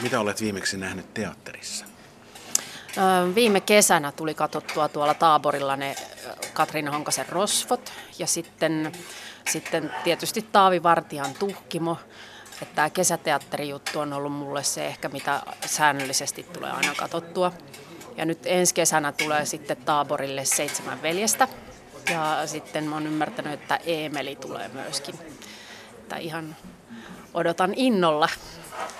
Mitä 0.00 0.20
olet 0.20 0.40
viimeksi 0.40 0.76
nähnyt 0.76 1.14
teatterissa? 1.14 1.84
Viime 3.34 3.60
kesänä 3.60 4.12
tuli 4.12 4.34
katsottua 4.34 4.88
tuolla 4.88 5.14
Taaborilla 5.14 5.76
ne 5.76 5.96
Katriina 6.52 6.90
Honkasen 6.90 7.28
rosvot 7.28 7.92
ja 8.18 8.26
sitten, 8.26 8.92
sitten 9.50 9.94
tietysti 10.04 10.42
Taavi 10.52 10.82
Vartian 10.82 11.34
tuhkimo. 11.38 11.96
Että 12.62 12.74
tämä 12.74 12.90
kesäteatterijuttu 12.90 14.00
on 14.00 14.12
ollut 14.12 14.32
mulle 14.32 14.62
se 14.62 14.86
ehkä, 14.86 15.08
mitä 15.08 15.42
säännöllisesti 15.66 16.42
tulee 16.42 16.70
aina 16.70 16.94
katsottua. 16.94 17.52
Ja 18.16 18.24
nyt 18.24 18.38
ensi 18.44 18.74
kesänä 18.74 19.12
tulee 19.12 19.46
sitten 19.46 19.76
Taaborille 19.76 20.44
seitsemän 20.44 21.02
veljestä. 21.02 21.48
Ja 22.10 22.42
sitten 22.46 22.84
mä 22.84 22.96
oon 22.96 23.06
ymmärtänyt, 23.06 23.52
että 23.52 23.78
Eemeli 23.86 24.36
tulee 24.36 24.68
myöskin. 24.68 25.14
Että 25.98 26.16
ihan 26.16 26.56
odotan 27.34 27.72
innolla. 27.76 28.28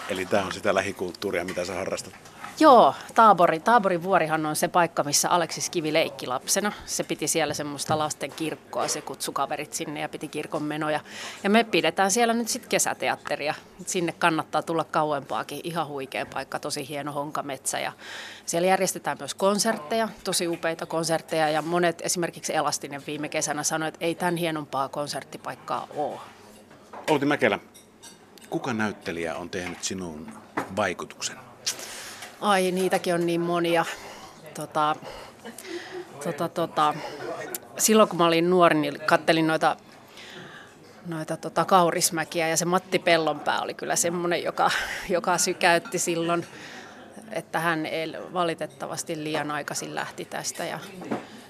Eli 0.08 0.26
tämä 0.26 0.46
on 0.46 0.52
sitä 0.52 0.74
lähikulttuuria, 0.74 1.44
mitä 1.44 1.64
sä 1.64 1.74
harrastat? 1.74 2.14
Joo, 2.60 2.94
Taabori. 3.14 3.60
Taaborin 3.60 4.02
vuorihan 4.02 4.46
on 4.46 4.56
se 4.56 4.68
paikka, 4.68 5.04
missä 5.04 5.28
Aleksis 5.28 5.70
Kivi 5.70 5.92
leikki 5.92 6.26
lapsena. 6.26 6.72
Se 6.86 7.04
piti 7.04 7.28
siellä 7.28 7.54
semmoista 7.54 7.98
lasten 7.98 8.32
kirkkoa, 8.32 8.88
se 8.88 9.00
kutsui 9.00 9.34
kaverit 9.34 9.72
sinne 9.72 10.00
ja 10.00 10.08
piti 10.08 10.28
kirkon 10.28 10.62
menoja. 10.62 11.00
Ja 11.44 11.50
me 11.50 11.64
pidetään 11.64 12.10
siellä 12.10 12.34
nyt 12.34 12.48
sitten 12.48 12.68
kesäteatteria. 12.68 13.54
Sinne 13.86 14.12
kannattaa 14.12 14.62
tulla 14.62 14.84
kauempaakin. 14.84 15.60
Ihan 15.64 15.86
huikea 15.86 16.26
paikka, 16.26 16.58
tosi 16.58 16.88
hieno 16.88 17.12
honkametsä. 17.12 17.80
Ja 17.80 17.92
siellä 18.46 18.68
järjestetään 18.68 19.16
myös 19.20 19.34
konsertteja, 19.34 20.08
tosi 20.24 20.48
upeita 20.48 20.86
konsertteja. 20.86 21.48
Ja 21.48 21.62
monet, 21.62 22.00
esimerkiksi 22.00 22.54
Elastinen 22.54 23.02
viime 23.06 23.28
kesänä 23.28 23.62
sanoi, 23.62 23.88
että 23.88 24.04
ei 24.04 24.14
tämän 24.14 24.36
hienompaa 24.36 24.88
konserttipaikkaa 24.88 25.86
ole. 25.96 26.20
Outi 27.10 27.26
Mäkelä, 27.26 27.58
kuka 28.50 28.72
näyttelijä 28.72 29.36
on 29.36 29.50
tehnyt 29.50 29.84
sinun 29.84 30.32
vaikutuksen? 30.76 31.36
Ai, 32.40 32.70
niitäkin 32.70 33.14
on 33.14 33.26
niin 33.26 33.40
monia. 33.40 33.84
Tota, 34.54 34.96
tota, 36.24 36.48
tota. 36.48 36.94
Silloin 37.78 38.08
kun 38.08 38.18
mä 38.18 38.26
olin 38.26 38.50
nuori, 38.50 38.78
niin 38.78 39.00
kattelin 39.06 39.46
noita, 39.46 39.76
noita 41.06 41.36
tota, 41.36 41.64
kaurismäkiä 41.64 42.48
ja 42.48 42.56
se 42.56 42.64
Matti 42.64 42.98
Pellonpää 42.98 43.60
oli 43.60 43.74
kyllä 43.74 43.96
semmoinen, 43.96 44.42
joka, 44.42 44.70
joka 45.08 45.38
sykäytti 45.38 45.98
silloin, 45.98 46.46
että 47.30 47.60
hän 47.60 47.86
ei 47.86 48.12
valitettavasti 48.32 49.24
liian 49.24 49.50
aikaisin 49.50 49.94
lähti 49.94 50.24
tästä. 50.24 50.64
Ja 50.64 50.78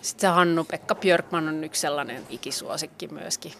sitten 0.02 0.20
se 0.20 0.34
Hannu-Pekka 0.34 0.94
Björkman 0.94 1.48
on 1.48 1.64
yksi 1.64 1.80
sellainen 1.80 2.26
ikisuosikki 2.28 3.08
myöskin. 3.08 3.52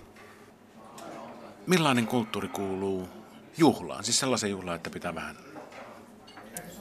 Millainen 1.67 2.07
kulttuuri 2.07 2.49
kuuluu 2.49 3.09
juhlaan? 3.59 4.05
Siis 4.05 4.19
sellaisen 4.19 4.51
juhlaan, 4.51 4.77
että 4.77 4.91
pitää 4.91 5.15
vähän 5.15 5.37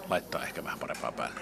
laittaa 0.10 0.44
ehkä 0.44 0.64
vähän 0.64 0.80
parempaa 0.80 1.12
päälle? 1.12 1.40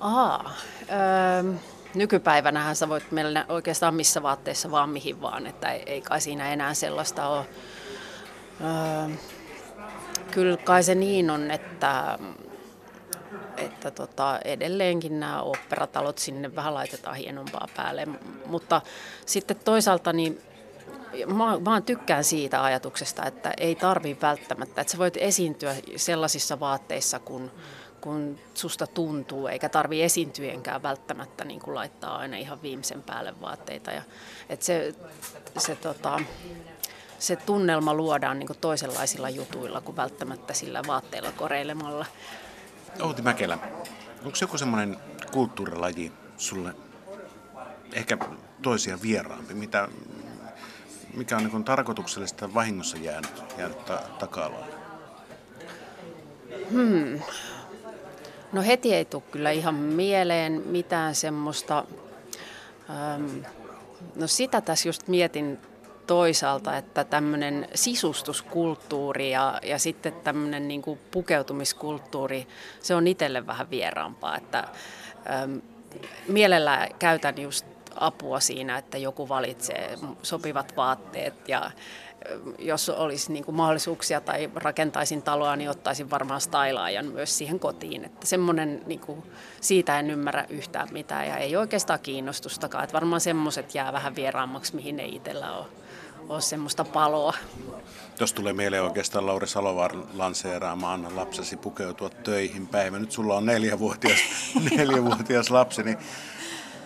Aa, 0.00 0.52
öö, 0.90 1.52
nykypäivänähän 1.94 2.76
sä 2.76 2.88
voit 2.88 3.12
mennä 3.12 3.46
oikeastaan 3.48 3.94
missä 3.94 4.22
vaatteissa 4.22 4.70
vaan 4.70 4.88
mihin 4.90 5.20
vaan, 5.20 5.46
että 5.46 5.72
ei, 5.72 5.82
ei 5.86 6.00
kai 6.00 6.20
siinä 6.20 6.52
enää 6.52 6.74
sellaista 6.74 7.28
ole. 7.28 7.46
Öö, 8.60 9.16
kyllä 10.30 10.56
kai 10.56 10.82
se 10.82 10.94
niin 10.94 11.30
on, 11.30 11.50
että, 11.50 12.18
että 13.56 13.90
tota, 13.90 14.40
edelleenkin 14.44 15.20
nämä 15.20 15.42
operatalot 15.42 16.18
sinne 16.18 16.54
vähän 16.54 16.74
laitetaan 16.74 17.16
hienompaa 17.16 17.68
päälle, 17.76 18.08
mutta 18.46 18.80
sitten 19.26 19.56
toisaalta 19.64 20.12
niin 20.12 20.42
mä, 21.26 21.58
mä 21.70 21.80
tykkään 21.80 22.24
siitä 22.24 22.64
ajatuksesta, 22.64 23.24
että 23.24 23.52
ei 23.56 23.74
tarvi 23.74 24.16
välttämättä, 24.22 24.80
että 24.80 24.90
sä 24.90 24.98
voit 24.98 25.16
esiintyä 25.16 25.74
sellaisissa 25.96 26.60
vaatteissa, 26.60 27.18
kun, 27.18 27.50
kun 28.00 28.38
susta 28.54 28.86
tuntuu, 28.86 29.46
eikä 29.46 29.68
tarvi 29.68 30.02
esiintyenkään 30.02 30.82
välttämättä 30.82 31.44
niin 31.44 31.60
kuin 31.60 31.74
laittaa 31.74 32.16
aina 32.16 32.36
ihan 32.36 32.62
viimeisen 32.62 33.02
päälle 33.02 33.40
vaatteita. 33.40 33.90
Ja, 33.90 34.02
että 34.48 34.66
se, 34.66 34.94
se, 35.58 35.76
tota, 35.76 36.20
se 37.18 37.36
tunnelma 37.36 37.94
luodaan 37.94 38.38
niin 38.38 38.46
kuin 38.46 38.58
toisenlaisilla 38.58 39.30
jutuilla 39.30 39.80
kuin 39.80 39.96
välttämättä 39.96 40.54
sillä 40.54 40.82
vaatteilla 40.86 41.32
koreilemalla. 41.32 42.06
Outi 43.00 43.22
Mäkelä, 43.22 43.58
onko 44.24 44.38
joku 44.40 44.58
semmoinen 44.58 44.96
kulttuurilaji 45.32 46.12
sulle 46.36 46.74
ehkä 47.92 48.18
toisia 48.62 48.98
vieraampi, 49.02 49.54
mitä, 49.54 49.88
mikä 51.14 51.36
on 51.36 51.44
niin 51.44 51.64
tarkoituksellista 51.64 52.54
vahingossa 52.54 52.96
jäänyt, 52.96 53.42
jäänyt 53.58 53.84
ta- 53.84 54.02
taka-alalle? 54.18 54.74
Hmm. 56.70 57.20
No 58.52 58.62
heti 58.62 58.94
ei 58.94 59.04
tule 59.04 59.22
kyllä 59.30 59.50
ihan 59.50 59.74
mieleen 59.74 60.62
mitään 60.66 61.14
semmoista. 61.14 61.84
Ähm, 62.90 63.44
no 64.16 64.26
sitä 64.26 64.60
tässä 64.60 64.88
just 64.88 65.08
mietin 65.08 65.58
toisaalta, 66.06 66.76
että 66.76 67.04
tämmöinen 67.04 67.68
sisustuskulttuuri 67.74 69.30
ja, 69.30 69.60
ja 69.62 69.78
sitten 69.78 70.12
tämmöinen 70.12 70.68
niin 70.68 70.82
kuin 70.82 70.98
pukeutumiskulttuuri, 71.10 72.46
se 72.80 72.94
on 72.94 73.06
itselle 73.06 73.46
vähän 73.46 73.70
vieraampaa. 73.70 74.36
Että, 74.36 74.68
ähm, 75.30 75.56
mielellään 76.28 76.88
käytän 76.98 77.40
just 77.40 77.66
apua 77.96 78.40
siinä, 78.40 78.78
että 78.78 78.98
joku 78.98 79.28
valitsee 79.28 79.98
sopivat 80.22 80.76
vaatteet 80.76 81.48
ja 81.48 81.70
jos 82.58 82.88
olisi 82.88 83.32
niin 83.32 83.44
kuin 83.44 83.54
mahdollisuuksia 83.54 84.20
tai 84.20 84.50
rakentaisin 84.54 85.22
taloa, 85.22 85.56
niin 85.56 85.70
ottaisin 85.70 86.10
varmaan 86.10 86.40
stylaajan 86.40 87.06
myös 87.06 87.38
siihen 87.38 87.60
kotiin. 87.60 88.04
Että 88.04 88.26
semmoinen, 88.26 88.82
niin 88.86 89.00
kuin, 89.00 89.22
siitä 89.60 89.98
en 89.98 90.10
ymmärrä 90.10 90.46
yhtään 90.48 90.88
mitään 90.92 91.28
ja 91.28 91.36
ei 91.36 91.56
oikeastaan 91.56 92.00
kiinnostustakaan. 92.02 92.84
Että 92.84 92.94
varmaan 92.94 93.20
semmoiset 93.20 93.74
jää 93.74 93.92
vähän 93.92 94.16
vieraammaksi, 94.16 94.76
mihin 94.76 95.00
ei 95.00 95.14
itsellä 95.14 95.52
ole, 95.52 95.66
ole 96.28 96.40
semmoista 96.40 96.84
paloa. 96.84 97.34
Jos 98.20 98.32
tulee 98.32 98.52
mieleen 98.52 98.82
oikeastaan 98.82 99.26
Lauri 99.26 99.46
Salovaar 99.46 99.96
lanseeraama 100.14 100.92
Anna 100.92 101.16
lapsesi 101.16 101.56
pukeutua 101.56 102.10
töihin 102.10 102.66
päivä. 102.66 102.98
Nyt 102.98 103.12
sulla 103.12 103.36
on 103.36 103.46
neljävuotias, 103.46 104.20
neljävuotias 104.76 105.50
lapsi, 105.50 105.82
niin 105.82 105.98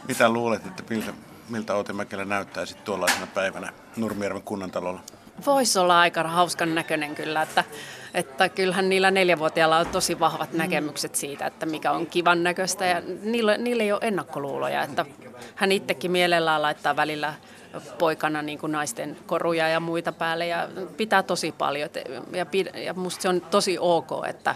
mitä 0.08 0.28
luulet, 0.28 0.66
että 0.66 0.82
miltä, 0.90 1.12
miltä 1.48 1.74
Outi 1.74 1.92
Mäkelä 1.92 2.24
näyttäisi 2.24 2.74
tuollaisena 2.74 3.26
päivänä 3.26 3.72
Nurmijärven 3.96 4.42
kunnantalolla? 4.42 5.00
Voisi 5.46 5.78
olla 5.78 6.00
aika 6.00 6.22
hauskan 6.22 6.74
näköinen 6.74 7.14
kyllä, 7.14 7.42
että, 7.42 7.64
että 8.14 8.48
kyllähän 8.48 8.88
niillä 8.88 9.10
neljävuotiailla 9.10 9.78
on 9.78 9.86
tosi 9.86 10.20
vahvat 10.20 10.52
mm. 10.52 10.58
näkemykset 10.58 11.14
siitä, 11.14 11.46
että 11.46 11.66
mikä 11.66 11.92
on 11.92 12.06
kivan 12.06 12.42
näköistä 12.42 12.86
ja 12.86 13.02
niillä, 13.22 13.56
niillä 13.56 13.82
ei 13.82 13.92
ole 13.92 14.00
ennakkoluuloja, 14.02 14.82
että 14.82 15.06
hän 15.54 15.72
itsekin 15.72 16.10
mielellään 16.10 16.62
laittaa 16.62 16.96
välillä 16.96 17.34
poikana 17.98 18.42
niin 18.42 18.58
kuin 18.58 18.72
naisten 18.72 19.16
koruja 19.26 19.68
ja 19.68 19.80
muita 19.80 20.12
päälle 20.12 20.46
ja 20.46 20.68
pitää 20.96 21.22
tosi 21.22 21.52
paljon. 21.52 21.90
Ja, 22.32 22.46
ja 22.84 22.94
musta 22.94 23.22
se 23.22 23.28
on 23.28 23.40
tosi 23.40 23.76
ok, 23.80 24.10
että, 24.28 24.54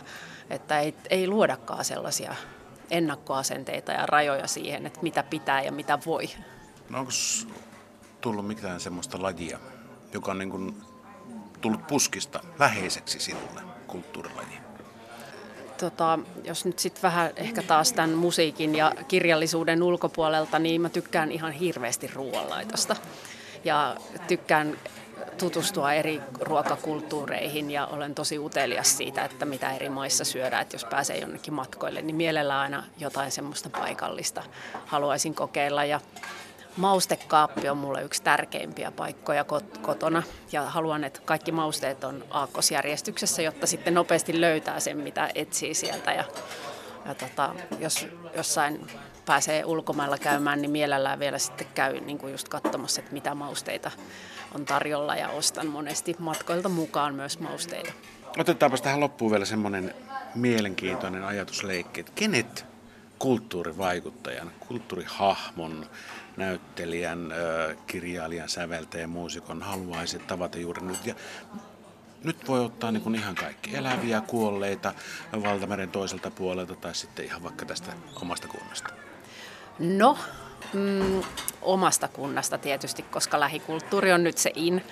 että 0.50 0.80
ei, 0.80 0.94
ei 1.10 1.28
luodakaan 1.28 1.84
sellaisia 1.84 2.34
ennakkoasenteita 2.90 3.92
ja 3.92 4.06
rajoja 4.06 4.46
siihen, 4.46 4.86
että 4.86 5.00
mitä 5.02 5.22
pitää 5.22 5.62
ja 5.62 5.72
mitä 5.72 5.98
voi. 6.06 6.30
No 6.90 6.98
onko 6.98 7.12
tullut 8.20 8.46
mitään 8.46 8.80
semmoista 8.80 9.22
lajia, 9.22 9.58
joka 10.12 10.30
on 10.30 10.38
niin 10.38 10.50
kuin 10.50 10.82
tullut 11.60 11.86
puskista 11.86 12.40
läheiseksi 12.58 13.20
sinulle, 13.20 13.60
kulttuurilaji? 13.86 14.58
Tota, 15.80 16.18
jos 16.44 16.64
nyt 16.64 16.78
sitten 16.78 17.02
vähän 17.02 17.30
ehkä 17.36 17.62
taas 17.62 17.92
tämän 17.92 18.10
musiikin 18.10 18.74
ja 18.74 18.92
kirjallisuuden 19.08 19.82
ulkopuolelta, 19.82 20.58
niin 20.58 20.80
mä 20.80 20.88
tykkään 20.88 21.32
ihan 21.32 21.52
hirveästi 21.52 22.10
ruoanlaitosta. 22.14 22.96
Ja 23.64 23.96
tykkään 24.28 24.78
tutustua 25.38 25.92
eri 25.92 26.20
ruokakulttuureihin 26.40 27.70
ja 27.70 27.86
olen 27.86 28.14
tosi 28.14 28.38
utelias 28.38 28.96
siitä, 28.96 29.24
että 29.24 29.44
mitä 29.44 29.72
eri 29.72 29.88
maissa 29.88 30.24
syödään. 30.24 30.62
Että 30.62 30.74
jos 30.74 30.84
pääsee 30.84 31.18
jonnekin 31.18 31.54
matkoille, 31.54 32.02
niin 32.02 32.16
mielellään 32.16 32.60
aina 32.60 32.84
jotain 32.98 33.30
semmoista 33.30 33.70
paikallista 33.70 34.42
haluaisin 34.86 35.34
kokeilla. 35.34 35.84
Ja 35.84 36.00
maustekaappi 36.76 37.68
on 37.68 37.76
mulle 37.76 38.02
yksi 38.02 38.22
tärkeimpiä 38.22 38.90
paikkoja 38.90 39.44
kotona 39.82 40.22
ja 40.52 40.62
haluan, 40.62 41.04
että 41.04 41.20
kaikki 41.24 41.52
mausteet 41.52 42.04
on 42.04 42.24
aakkosjärjestyksessä, 42.30 43.42
jotta 43.42 43.66
sitten 43.66 43.94
nopeasti 43.94 44.40
löytää 44.40 44.80
sen, 44.80 44.96
mitä 44.96 45.30
etsii 45.34 45.74
sieltä. 45.74 46.12
Ja, 46.12 46.24
ja 47.04 47.14
tota, 47.14 47.54
jos 47.78 48.06
jossain 48.36 48.86
pääsee 49.26 49.64
ulkomailla 49.64 50.18
käymään, 50.18 50.62
niin 50.62 50.70
mielellään 50.70 51.18
vielä 51.18 51.38
sitten 51.38 51.66
käy 51.74 52.00
niin 52.00 52.18
kuin 52.18 52.32
just 52.32 52.48
katsomassa, 52.48 53.00
että 53.00 53.12
mitä 53.12 53.34
mausteita 53.34 53.90
on 54.54 54.64
tarjolla 54.64 55.16
ja 55.16 55.28
ostan 55.28 55.66
monesti 55.66 56.16
matkoilta 56.18 56.68
mukaan 56.68 57.14
myös 57.14 57.38
mausteita. 57.38 57.92
Otetaanpa 58.38 58.78
tähän 58.78 59.00
loppuun 59.00 59.30
vielä 59.30 59.44
semmoinen 59.44 59.94
mielenkiintoinen 60.34 61.24
ajatusleikki, 61.24 62.00
että 62.00 62.12
kenet 62.14 62.66
kulttuurivaikuttajan, 63.18 64.52
kulttuurihahmon, 64.68 65.86
näyttelijän, 66.36 67.34
kirjailijan, 67.86 68.48
säveltäjän, 68.48 69.10
muusikon 69.10 69.62
haluaisi 69.62 70.18
tavata 70.18 70.58
juuri 70.58 70.86
nyt. 70.86 71.06
Ja 71.06 71.14
nyt 72.24 72.48
voi 72.48 72.64
ottaa 72.64 72.92
niin 72.92 73.02
kuin 73.02 73.14
ihan 73.14 73.34
kaikki 73.34 73.76
eläviä, 73.76 74.20
kuolleita 74.20 74.94
valtameren 75.42 75.90
toiselta 75.90 76.30
puolelta 76.30 76.74
tai 76.74 76.94
sitten 76.94 77.24
ihan 77.24 77.42
vaikka 77.42 77.66
tästä 77.66 77.92
omasta 78.22 78.48
kunnasta. 78.48 78.92
No, 79.78 80.18
mm, 80.72 81.22
omasta 81.62 82.08
kunnasta 82.08 82.58
tietysti, 82.58 83.02
koska 83.02 83.40
lähikulttuuri 83.40 84.12
on 84.12 84.24
nyt 84.24 84.38
se 84.38 84.52
in. 84.54 84.84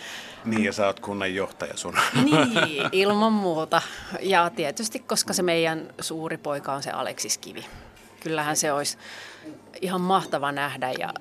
Niin, 0.45 0.65
ja 0.65 0.73
sä 0.73 0.87
oot 0.87 1.01
kunnan 1.01 1.35
johtaja 1.35 1.77
sun. 1.77 1.99
Niin, 2.25 2.51
ilman 2.93 3.33
muuta. 3.33 3.83
Ja 4.21 4.51
tietysti, 4.51 4.99
koska 4.99 5.33
se 5.33 5.43
meidän 5.43 5.95
suuri 6.01 6.37
poika 6.37 6.73
on 6.73 6.83
se 6.83 6.91
Aleksis 6.91 7.39
Kivi. 7.39 7.67
Kyllähän 8.21 8.57
se 8.57 8.73
olisi 8.73 8.99
ihan 9.81 10.01
mahtava 10.01 10.53
nähdä 10.53 10.93
ja 10.99 11.15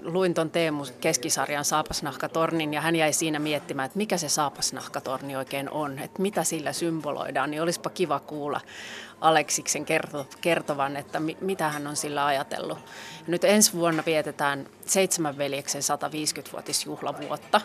luin 0.00 0.34
tuon 0.34 0.50
Teemu 0.50 0.84
keskisarjan 1.00 1.64
Saapasnahkatornin 1.64 2.74
ja 2.74 2.80
hän 2.80 2.96
jäi 2.96 3.12
siinä 3.12 3.38
miettimään, 3.38 3.86
että 3.86 3.98
mikä 3.98 4.16
se 4.16 4.28
Saapasnahkatorni 4.28 5.36
oikein 5.36 5.70
on, 5.70 5.98
että 5.98 6.22
mitä 6.22 6.44
sillä 6.44 6.72
symboloidaan, 6.72 7.50
niin 7.50 7.62
olisipa 7.62 7.90
kiva 7.90 8.20
kuulla 8.20 8.60
Aleksiksen 9.20 9.86
kertovan, 10.40 10.96
että 10.96 11.20
mitä 11.40 11.68
hän 11.68 11.86
on 11.86 11.96
sillä 11.96 12.26
ajatellut. 12.26 12.78
Nyt 13.26 13.44
ensi 13.44 13.72
vuonna 13.72 14.02
vietetään 14.06 14.66
seitsemän 14.84 15.38
veljeksen 15.38 15.82
150-vuotisjuhlavuotta, 15.82 17.60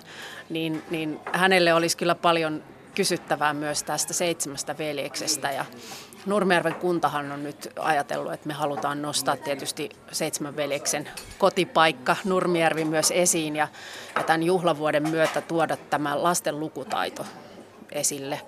niin, 0.49 0.83
niin 0.89 1.19
hänelle 1.33 1.73
olisi 1.73 1.97
kyllä 1.97 2.15
paljon 2.15 2.63
kysyttävää 2.95 3.53
myös 3.53 3.83
tästä 3.83 4.13
seitsemästä 4.13 4.77
veljeksestä 4.77 5.51
ja 5.51 5.65
Nurmijärven 6.25 6.75
kuntahan 6.75 7.31
on 7.31 7.43
nyt 7.43 7.69
ajatellut, 7.79 8.33
että 8.33 8.47
me 8.47 8.53
halutaan 8.53 9.01
nostaa 9.01 9.37
tietysti 9.37 9.89
seitsemän 10.11 10.55
veljeksen 10.55 11.09
kotipaikka 11.37 12.15
Nurmijärvi 12.25 12.85
myös 12.85 13.11
esiin 13.11 13.55
ja, 13.55 13.67
ja 14.15 14.23
tämän 14.23 14.43
juhlavuoden 14.43 15.09
myötä 15.09 15.41
tuoda 15.41 15.77
tämä 15.77 16.23
lasten 16.23 16.59
lukutaito 16.59 17.25
esille. 17.93 18.41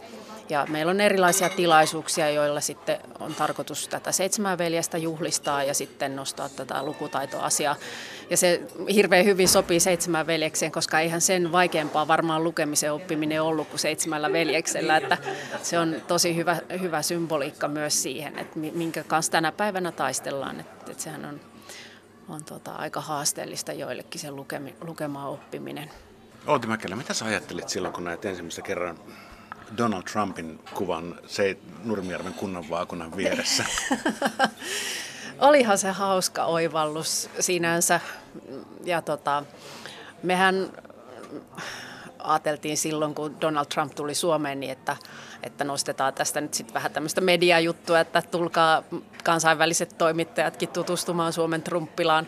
Ja 0.49 0.65
meillä 0.69 0.89
on 0.89 1.01
erilaisia 1.01 1.49
tilaisuuksia, 1.49 2.29
joilla 2.29 2.61
sitten 2.61 2.97
on 3.19 3.35
tarkoitus 3.35 3.87
tätä 3.87 4.11
seitsemän 4.11 4.57
veljestä 4.57 4.97
juhlistaa 4.97 5.63
ja 5.63 5.73
sitten 5.73 6.15
nostaa 6.15 6.49
tätä 6.49 6.83
lukutaitoasiaa. 6.83 7.75
Ja 8.29 8.37
se 8.37 8.61
hirveän 8.93 9.25
hyvin 9.25 9.47
sopii 9.47 9.79
seitsemän 9.79 10.27
veljekseen, 10.27 10.71
koska 10.71 10.99
eihän 10.99 11.21
sen 11.21 11.51
vaikeampaa 11.51 12.07
varmaan 12.07 12.43
lukemisen 12.43 12.93
oppiminen 12.93 13.41
ollut 13.41 13.67
kuin 13.67 13.79
seitsemällä 13.79 14.33
veljeksellä. 14.33 14.97
Että 14.97 15.17
se 15.63 15.79
on 15.79 15.95
tosi 16.07 16.35
hyvä, 16.35 16.57
hyvä 16.81 17.01
symboliikka 17.01 17.67
myös 17.67 18.03
siihen, 18.03 18.39
että 18.39 18.59
minkä 18.59 19.03
kanssa 19.03 19.31
tänä 19.31 19.51
päivänä 19.51 19.91
taistellaan. 19.91 20.59
Että, 20.59 20.91
että 20.91 21.03
sehän 21.03 21.25
on, 21.25 21.39
on 22.29 22.43
tota, 22.43 22.71
aika 22.71 23.01
haasteellista 23.01 23.73
joillekin 23.73 24.21
se 24.21 24.31
lukemi, 24.31 24.75
lukemaan 24.81 25.29
oppiminen. 25.29 25.91
Outi 26.47 26.67
Mäkelä, 26.67 26.95
mitä 26.95 27.13
sä 27.13 27.25
ajattelit 27.25 27.69
silloin, 27.69 27.93
kun 27.93 28.03
näet 28.03 28.25
ensimmäistä 28.25 28.61
kerran 28.61 28.97
Donald 29.77 30.03
Trumpin 30.03 30.59
kuvan 30.73 31.19
se 31.27 31.57
Nurmijärven 31.83 32.33
kunnan 32.33 32.69
vaakunan 32.69 33.17
vieressä? 33.17 33.65
Olihan 35.39 35.77
se 35.77 35.91
hauska 35.91 36.45
oivallus 36.45 37.29
sinänsä. 37.39 37.99
Ja 38.83 39.01
tota, 39.01 39.43
mehän 40.23 40.71
ajateltiin 42.19 42.77
silloin, 42.77 43.15
kun 43.15 43.41
Donald 43.41 43.65
Trump 43.65 43.95
tuli 43.95 44.15
Suomeen, 44.15 44.59
niin 44.59 44.71
että, 44.71 44.97
että 45.43 45.63
nostetaan 45.63 46.13
tästä 46.13 46.41
nyt 46.41 46.53
sitten 46.53 46.73
vähän 46.73 46.91
tämmöistä 46.91 47.21
mediajuttua, 47.21 47.99
että 47.99 48.21
tulkaa 48.21 48.83
kansainväliset 49.23 49.97
toimittajatkin 49.97 50.69
tutustumaan 50.69 51.33
Suomen 51.33 51.63
Trumppilaan 51.63 52.27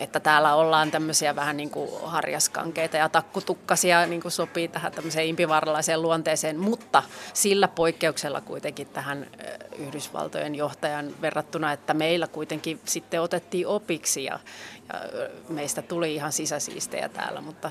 että 0.00 0.20
täällä 0.20 0.54
ollaan 0.54 0.90
tämmöisiä 0.90 1.36
vähän 1.36 1.56
niin 1.56 1.70
kuin 1.70 1.90
harjaskankeita 2.04 2.96
ja 2.96 3.08
takkutukkasia 3.08 4.06
niin 4.06 4.22
kuin 4.22 4.32
sopii 4.32 4.68
tähän 4.68 4.92
tämmöiseen 4.92 5.26
impivarlaiseen 5.26 6.02
luonteeseen, 6.02 6.58
mutta 6.58 7.02
sillä 7.34 7.68
poikkeuksella 7.68 8.40
kuitenkin 8.40 8.86
tähän 8.86 9.26
Yhdysvaltojen 9.78 10.54
johtajan 10.54 11.14
verrattuna, 11.20 11.72
että 11.72 11.94
meillä 11.94 12.26
kuitenkin 12.26 12.80
sitten 12.84 13.22
otettiin 13.22 13.66
opiksi 13.66 14.24
ja, 14.24 14.38
ja 14.88 15.00
meistä 15.48 15.82
tuli 15.82 16.14
ihan 16.14 16.32
sisäsiistejä 16.32 17.08
täällä, 17.08 17.40
mutta 17.40 17.70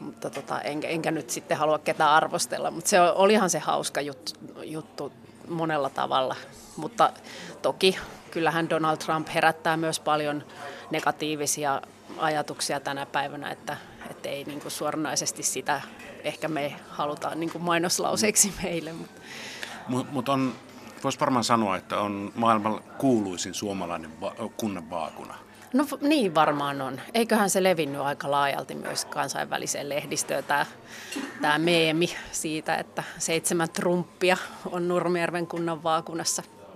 mutta 0.00 0.30
tota, 0.30 0.60
enkä, 0.60 0.88
enkä 0.88 1.10
nyt 1.10 1.30
sitten 1.30 1.56
halua 1.56 1.78
ketään 1.78 2.10
arvostella, 2.10 2.70
mutta 2.70 2.90
se 2.90 3.00
olihan 3.00 3.50
se 3.50 3.58
hauska 3.58 4.00
juttu, 4.00 4.34
juttu 4.62 5.12
monella 5.48 5.90
tavalla. 5.90 6.36
Mutta 6.76 7.12
toki 7.62 7.98
kyllähän 8.36 8.70
Donald 8.70 8.96
Trump 8.96 9.28
herättää 9.34 9.76
myös 9.76 10.00
paljon 10.00 10.44
negatiivisia 10.90 11.82
ajatuksia 12.18 12.80
tänä 12.80 13.06
päivänä, 13.06 13.50
että, 13.50 13.76
että 14.10 14.28
ei 14.28 14.44
niin 14.44 14.60
kuin 14.60 14.72
suoranaisesti 14.72 15.42
sitä 15.42 15.80
ehkä 16.24 16.48
me 16.48 16.76
halutaan 16.88 17.40
niin 17.40 17.50
kuin 17.50 17.62
mainoslauseeksi 17.62 18.52
meille. 18.62 18.92
Mutta 18.92 19.20
Mut, 19.88 20.12
mut 20.12 20.28
on, 20.28 20.54
voisi 21.04 21.20
varmaan 21.20 21.44
sanoa, 21.44 21.76
että 21.76 22.00
on 22.00 22.32
maailman 22.34 22.80
kuuluisin 22.98 23.54
suomalainen 23.54 24.20
va- 24.20 24.34
kunnan 24.56 24.90
vaakuna. 24.90 25.34
No 25.72 25.86
niin 26.00 26.34
varmaan 26.34 26.82
on. 26.82 27.00
Eiköhän 27.14 27.50
se 27.50 27.62
levinnyt 27.62 28.00
aika 28.00 28.30
laajalti 28.30 28.74
myös 28.74 29.04
kansainväliseen 29.04 29.88
lehdistöön 29.88 30.44
tämä, 30.44 30.66
tämä 31.42 31.58
meemi 31.58 32.16
siitä, 32.32 32.74
että 32.74 33.02
seitsemän 33.18 33.70
trumppia 33.70 34.36
on 34.70 34.88
Nurmijärven 34.88 35.46
kunnan 35.46 35.82
vaakunassa. 35.82 36.42